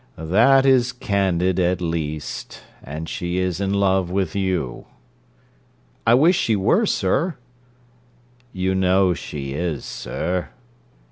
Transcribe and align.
'That 0.17 0.65
is 0.65 0.91
candid, 0.93 1.59
at 1.59 1.79
least; 1.79 2.63
and 2.81 3.07
she 3.07 3.37
is 3.37 3.61
in 3.61 3.71
love 3.71 4.09
with 4.09 4.35
you.' 4.35 4.85
'I 6.07 6.13
wish 6.15 6.39
she 6.39 6.55
were, 6.55 6.87
sir.' 6.87 7.35
'You 8.51 8.73
know 8.73 9.13
she 9.13 9.53
is, 9.53 9.85
sir.' 9.85 10.49